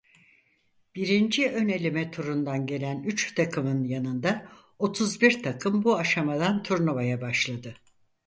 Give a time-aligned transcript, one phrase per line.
[0.95, 7.75] Birinci ön eleme turundan gelen üç takımın yanında otuz bir takım bu aşamadan turnuvaya başladı.